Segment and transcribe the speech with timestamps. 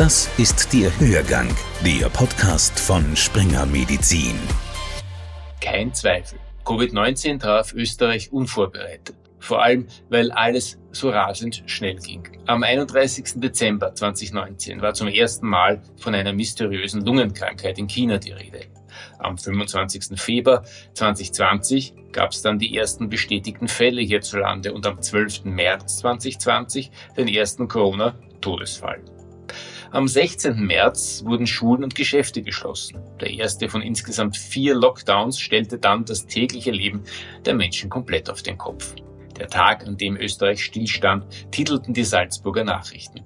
[0.00, 4.34] Das ist der Hörgang, der Podcast von Springer Medizin.
[5.60, 6.38] Kein Zweifel.
[6.64, 9.14] Covid-19 traf Österreich unvorbereitet.
[9.40, 12.26] Vor allem, weil alles so rasend schnell ging.
[12.46, 13.42] Am 31.
[13.42, 18.68] Dezember 2019 war zum ersten Mal von einer mysteriösen Lungenkrankheit in China die Rede.
[19.18, 20.18] Am 25.
[20.18, 25.44] Februar 2020 gab es dann die ersten bestätigten Fälle hierzulande und am 12.
[25.44, 29.02] März 2020 den ersten Corona-Todesfall.
[29.92, 30.64] Am 16.
[30.64, 33.00] März wurden Schulen und Geschäfte geschlossen.
[33.20, 37.02] Der erste von insgesamt vier Lockdowns stellte dann das tägliche Leben
[37.44, 38.94] der Menschen komplett auf den Kopf.
[39.36, 43.22] Der Tag, an dem Österreich stillstand, titelten die Salzburger Nachrichten.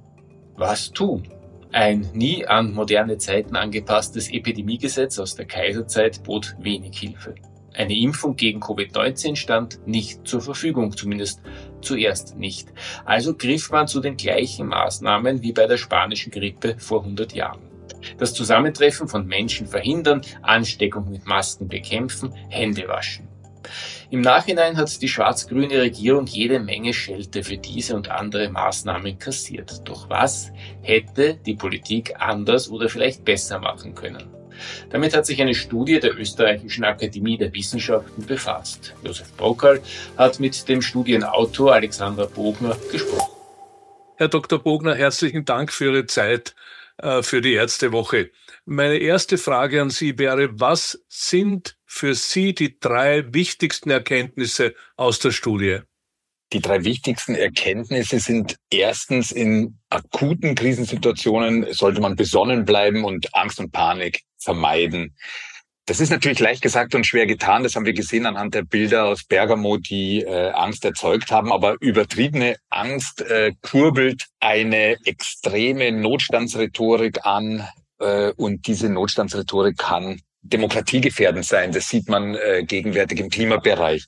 [0.57, 1.29] Was tun?
[1.71, 7.35] Ein nie an moderne Zeiten angepasstes Epidemiegesetz aus der Kaiserzeit bot wenig Hilfe.
[7.75, 11.41] Eine Impfung gegen Covid-19 stand nicht zur Verfügung, zumindest
[11.81, 12.69] zuerst nicht.
[13.05, 17.61] Also griff man zu den gleichen Maßnahmen wie bei der spanischen Grippe vor 100 Jahren.
[18.19, 23.29] Das Zusammentreffen von Menschen verhindern, Ansteckung mit Masken bekämpfen, Hände waschen.
[24.11, 29.89] Im Nachhinein hat die schwarz-grüne Regierung jede Menge Schelte für diese und andere Maßnahmen kassiert.
[29.89, 30.53] Doch was
[30.83, 34.29] hätte die Politik anders oder vielleicht besser machen können?
[34.91, 38.95] Damit hat sich eine Studie der Österreichischen Akademie der Wissenschaften befasst.
[39.03, 39.81] Josef Brockal
[40.17, 43.33] hat mit dem Studienautor Alexander Bogner gesprochen.
[44.17, 44.61] Herr Dr.
[44.61, 46.55] Bogner, herzlichen Dank für Ihre Zeit
[46.99, 48.31] äh, für die Ärztewoche.
[48.65, 55.19] Meine erste Frage an Sie wäre, was sind für Sie die drei wichtigsten Erkenntnisse aus
[55.19, 55.81] der Studie?
[56.55, 63.59] Die drei wichtigsten Erkenntnisse sind erstens, in akuten Krisensituationen sollte man besonnen bleiben und Angst
[63.59, 65.17] und Panik vermeiden.
[65.87, 67.65] Das ist natürlich leicht gesagt und schwer getan.
[67.65, 71.53] Das haben wir gesehen anhand der Bilder aus Bergamo, die äh, Angst erzeugt haben.
[71.53, 77.69] Aber übertriebene Angst äh, kurbelt eine extreme Notstandsrhetorik an.
[77.99, 81.73] Äh, und diese Notstandsrhetorik kann demokratiegefährdend sein.
[81.73, 84.05] Das sieht man äh, gegenwärtig im Klimabereich.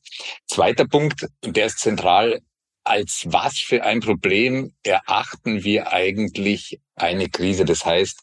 [0.46, 2.40] Zweiter Punkt, und der ist zentral,
[2.84, 7.64] als was für ein Problem erachten wir eigentlich eine Krise?
[7.64, 8.20] Das heißt,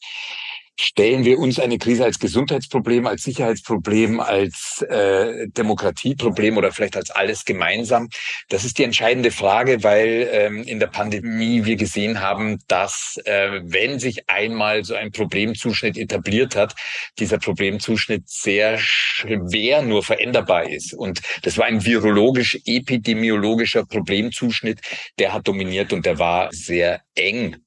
[0.80, 7.12] stellen wir uns eine Krise als Gesundheitsproblem, als Sicherheitsproblem, als äh, Demokratieproblem oder vielleicht als
[7.12, 8.10] alles gemeinsam?
[8.50, 13.62] Das ist die entscheidende Frage, weil ähm, in der Pandemie wir gesehen haben, dass äh,
[13.64, 16.76] wenn sich einmal so ein Problemzuschnitt etabliert hat,
[17.20, 20.94] dieser Problemzuschnitt sehr schwer nur veränderbar ist.
[20.94, 24.82] Und das war ein virologisch-epidemiologischer Problemzuschnitt,
[25.20, 27.58] der hat dominiert und der war sehr eng.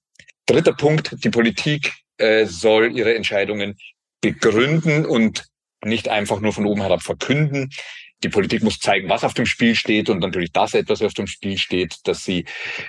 [0.46, 3.76] Dritter Punkt, die Politik äh, soll ihre Entscheidungen
[4.20, 5.44] begründen und
[5.84, 7.70] nicht einfach nur von oben herab verkünden.
[8.22, 11.26] Die Politik muss zeigen, was auf dem Spiel steht und natürlich das etwas auf dem
[11.26, 12.46] Spiel steht, dass sie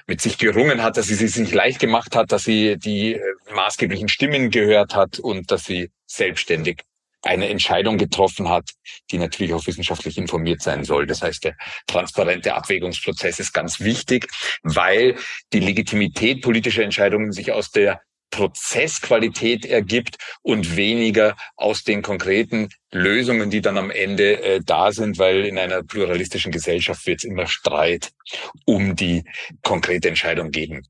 [0.07, 3.15] mit sich gerungen hat, dass sie es sich nicht leicht gemacht hat, dass sie die
[3.15, 3.21] äh,
[3.53, 6.83] maßgeblichen Stimmen gehört hat und dass sie selbstständig
[7.23, 8.71] eine Entscheidung getroffen hat,
[9.11, 11.07] die natürlich auch wissenschaftlich informiert sein soll.
[11.07, 14.27] Das heißt, der transparente Abwägungsprozess ist ganz wichtig,
[14.63, 15.15] weil
[15.51, 23.49] die Legitimität politischer Entscheidungen sich aus der Prozessqualität ergibt und weniger aus den konkreten Lösungen,
[23.49, 27.47] die dann am Ende äh, da sind, weil in einer pluralistischen Gesellschaft wird es immer
[27.47, 28.11] Streit
[28.65, 29.23] um die
[29.63, 30.83] konkrete Entscheidung geben.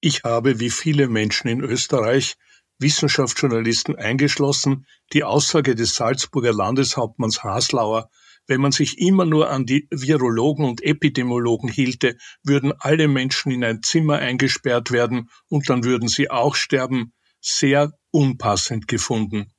[0.00, 2.34] Ich habe, wie viele Menschen in Österreich,
[2.78, 8.10] Wissenschaftsjournalisten eingeschlossen, die Aussage des Salzburger Landeshauptmanns Haslauer
[8.46, 13.64] wenn man sich immer nur an die Virologen und Epidemiologen hielte, würden alle Menschen in
[13.64, 19.52] ein Zimmer eingesperrt werden und dann würden sie auch sterben, sehr unpassend gefunden.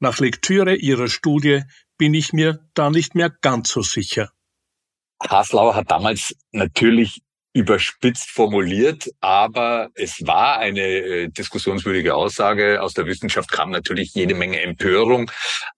[0.00, 1.62] Nach Lektüre ihrer Studie
[1.96, 4.30] bin ich mir da nicht mehr ganz so sicher.
[5.20, 7.22] Haslauer hat damals natürlich
[7.52, 12.82] überspitzt formuliert, aber es war eine äh, diskussionswürdige Aussage.
[12.82, 15.30] Aus der Wissenschaft kam natürlich jede Menge Empörung,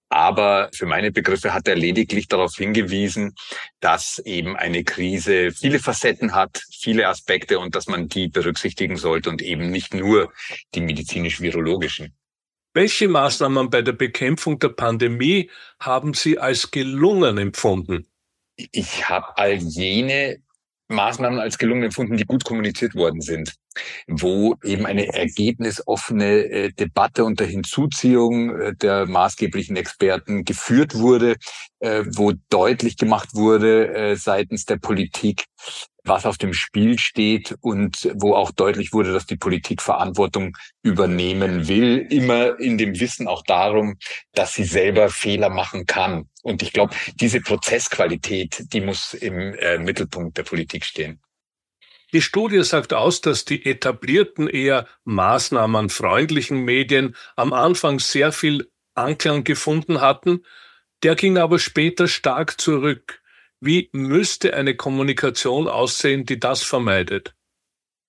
[0.09, 3.33] aber für meine Begriffe hat er lediglich darauf hingewiesen,
[3.79, 9.29] dass eben eine Krise viele Facetten hat, viele Aspekte und dass man die berücksichtigen sollte
[9.29, 10.31] und eben nicht nur
[10.75, 12.13] die medizinisch-virologischen.
[12.73, 18.07] Welche Maßnahmen bei der Bekämpfung der Pandemie haben Sie als gelungen empfunden?
[18.55, 20.41] Ich habe all jene
[20.91, 23.55] Maßnahmen als gelungen empfunden, die gut kommuniziert worden sind,
[24.07, 31.35] wo eben eine ergebnisoffene äh, Debatte unter Hinzuziehung äh, der maßgeblichen Experten geführt wurde,
[31.79, 35.45] äh, wo deutlich gemacht wurde äh, seitens der Politik,
[36.03, 41.67] was auf dem Spiel steht und wo auch deutlich wurde, dass die Politik Verantwortung übernehmen
[41.67, 43.97] will, immer in dem Wissen auch darum,
[44.33, 46.27] dass sie selber Fehler machen kann.
[46.41, 51.21] Und ich glaube, diese Prozessqualität, die muss im äh, Mittelpunkt der Politik stehen.
[52.13, 59.45] Die Studie sagt aus, dass die etablierten, eher maßnahmenfreundlichen Medien am Anfang sehr viel Anklang
[59.45, 60.43] gefunden hatten,
[61.03, 63.20] der ging aber später stark zurück.
[63.63, 67.35] Wie müsste eine Kommunikation aussehen, die das vermeidet?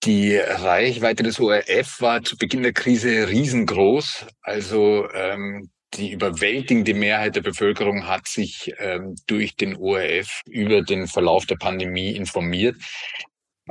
[0.04, 4.26] Die Reichweite des ORF war zu Beginn der Krise riesengroß.
[4.40, 11.06] Also ähm, die überwältigende Mehrheit der Bevölkerung hat sich ähm, durch den ORF über den
[11.06, 12.76] Verlauf der Pandemie informiert.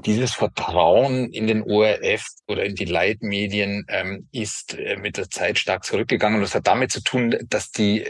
[0.05, 5.57] Dieses Vertrauen in den ORF oder in die Leitmedien ähm, ist äh, mit der Zeit
[5.57, 6.35] stark zurückgegangen.
[6.35, 8.07] Und das hat damit zu tun, dass die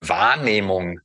[0.00, 1.00] Wahrnehmung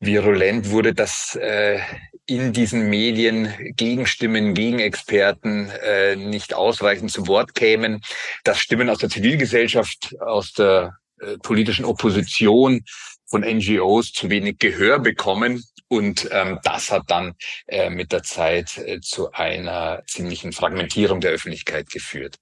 [0.00, 1.78] virulent wurde, dass äh,
[2.26, 8.00] in diesen Medien Gegenstimmen, Gegenexperten äh, nicht ausreichend zu Wort kämen,
[8.44, 12.82] dass Stimmen aus der Zivilgesellschaft, aus der äh, politischen Opposition
[13.26, 15.62] von NGOs zu wenig Gehör bekommen.
[15.88, 17.34] Und ähm, das hat dann
[17.66, 22.36] äh, mit der Zeit äh, zu einer ziemlichen Fragmentierung der Öffentlichkeit geführt.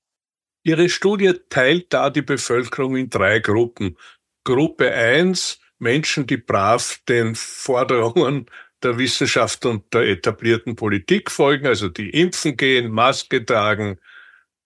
[0.64, 3.96] Ihre Studie teilt da die Bevölkerung in drei Gruppen.
[4.44, 8.46] Gruppe eins Menschen, die brav den Forderungen
[8.82, 13.98] der Wissenschaft und der etablierten Politik folgen, also die impfen gehen, Maske tragen.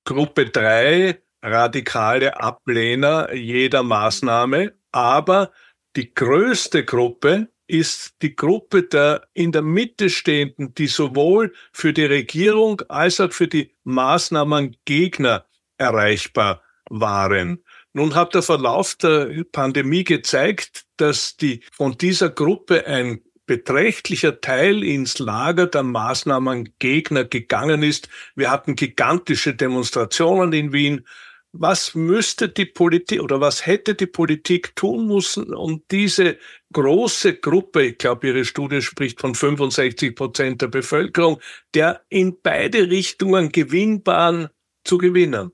[0.04, 5.52] Gruppe drei radikale Ablehner jeder Maßnahme, aber
[5.96, 12.04] die größte Gruppe ist die Gruppe der in der Mitte stehenden, die sowohl für die
[12.04, 15.46] Regierung als auch für die Maßnahmengegner
[15.78, 17.64] erreichbar waren.
[17.94, 24.82] Nun hat der Verlauf der Pandemie gezeigt, dass die von dieser Gruppe ein beträchtlicher Teil
[24.82, 28.08] ins Lager der Maßnahmengegner gegangen ist.
[28.34, 31.06] Wir hatten gigantische Demonstrationen in Wien.
[31.54, 36.38] Was müsste die Politik oder was hätte die Politik tun müssen, um diese
[36.72, 41.40] große Gruppe, ich glaube, Ihre Studie spricht von 65 Prozent der Bevölkerung,
[41.74, 44.48] der in beide Richtungen gewinnbaren
[44.82, 45.52] zu gewinnen?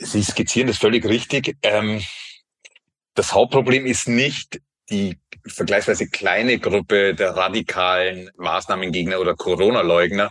[0.00, 1.56] Sie skizzieren das völlig richtig.
[1.62, 2.02] Ähm,
[3.14, 4.60] das Hauptproblem ist nicht
[4.90, 10.30] die vergleichsweise kleine Gruppe der radikalen Maßnahmengegner oder Corona-Leugner,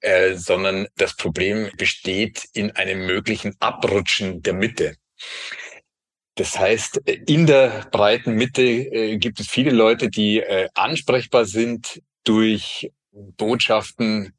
[0.00, 4.96] äh, sondern das Problem besteht in einem möglichen Abrutschen der Mitte.
[6.34, 12.02] Das heißt, in der breiten Mitte äh, gibt es viele Leute, die äh, ansprechbar sind
[12.24, 12.90] durch
[13.36, 14.32] Botschaften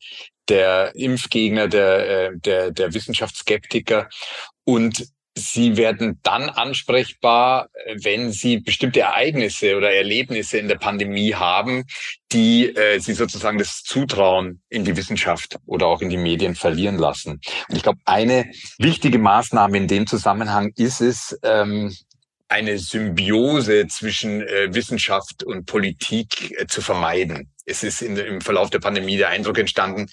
[0.49, 4.09] der Impfgegner, der, äh, der, der Wissenschaftsskeptiker
[4.63, 5.07] und
[5.37, 7.69] Sie werden dann ansprechbar,
[8.01, 11.83] wenn Sie bestimmte Ereignisse oder Erlebnisse in der Pandemie haben,
[12.31, 16.97] die äh, Sie sozusagen das Zutrauen in die Wissenschaft oder auch in die Medien verlieren
[16.97, 17.39] lassen.
[17.69, 21.93] Und ich glaube, eine wichtige Maßnahme in dem Zusammenhang ist es, ähm,
[22.49, 27.51] eine Symbiose zwischen äh, Wissenschaft und Politik äh, zu vermeiden.
[27.65, 30.07] Es ist in, im Verlauf der Pandemie der Eindruck entstanden,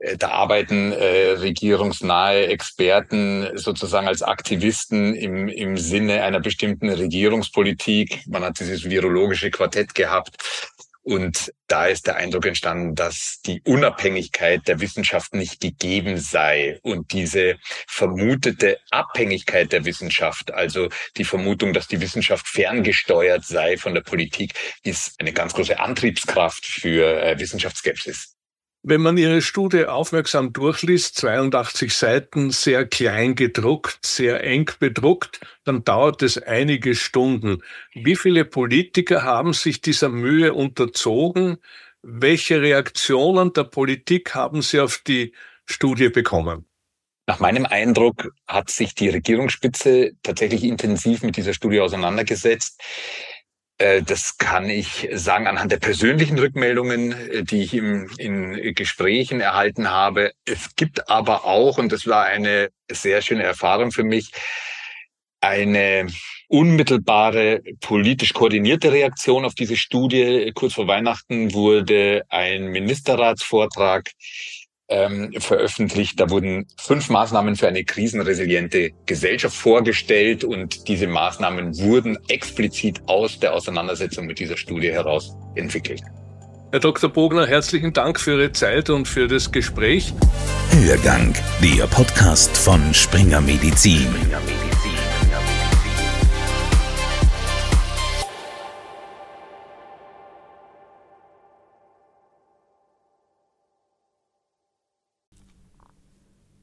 [0.00, 8.26] äh, da arbeiten äh, regierungsnahe Experten sozusagen als Aktivisten im, im Sinne einer bestimmten Regierungspolitik.
[8.26, 10.36] Man hat dieses virologische Quartett gehabt.
[11.10, 16.78] Und da ist der Eindruck entstanden, dass die Unabhängigkeit der Wissenschaft nicht gegeben sei.
[16.82, 17.58] Und diese
[17.88, 24.52] vermutete Abhängigkeit der Wissenschaft, also die Vermutung, dass die Wissenschaft ferngesteuert sei von der Politik,
[24.84, 28.36] ist eine ganz große Antriebskraft für äh, Wissenschaftsskepsis.
[28.82, 35.84] Wenn man Ihre Studie aufmerksam durchliest, 82 Seiten, sehr klein gedruckt, sehr eng bedruckt, dann
[35.84, 37.62] dauert es einige Stunden.
[37.92, 41.58] Wie viele Politiker haben sich dieser Mühe unterzogen?
[42.00, 45.34] Welche Reaktionen der Politik haben Sie auf die
[45.66, 46.64] Studie bekommen?
[47.26, 52.80] Nach meinem Eindruck hat sich die Regierungsspitze tatsächlich intensiv mit dieser Studie auseinandergesetzt.
[53.80, 59.40] Äh, das kann ich sagen anhand der persönlichen Rückmeldungen, äh, die ich im, in Gesprächen
[59.40, 60.32] erhalten habe.
[60.44, 64.32] Es gibt aber auch, und das war eine sehr schöne Erfahrung für mich,
[65.40, 66.08] eine
[66.48, 70.52] unmittelbare politisch koordinierte Reaktion auf diese Studie.
[70.54, 74.10] Kurz vor Weihnachten wurde ein Ministerratsvortrag
[74.90, 76.20] ähm, veröffentlicht.
[76.20, 83.38] Da wurden fünf Maßnahmen für eine krisenresiliente Gesellschaft vorgestellt und diese Maßnahmen wurden explizit aus
[83.38, 86.02] der Auseinandersetzung mit dieser Studie heraus entwickelt.
[86.72, 87.10] Herr Dr.
[87.10, 90.12] Bogner, herzlichen Dank für Ihre Zeit und für das Gespräch.
[90.70, 94.02] Hörgang, der Podcast von Springer Medizin.
[94.02, 94.69] Springer Medizin.